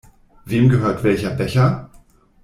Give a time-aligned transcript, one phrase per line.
[0.45, 1.91] Wem gehört welcher Becher?